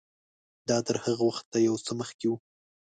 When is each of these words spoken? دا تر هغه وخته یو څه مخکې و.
دا 0.69 0.77
تر 0.87 0.95
هغه 1.03 1.23
وخته 1.29 1.57
یو 1.67 1.75
څه 1.85 1.91
مخکې 1.99 2.25
و. 2.29 2.33